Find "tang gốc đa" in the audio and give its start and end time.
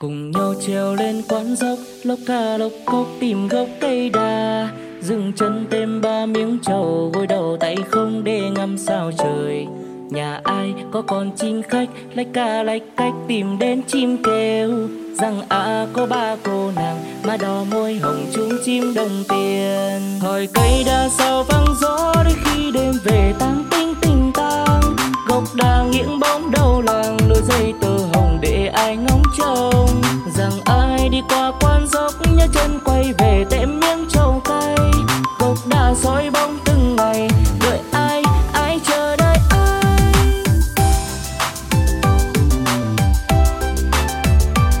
24.34-25.84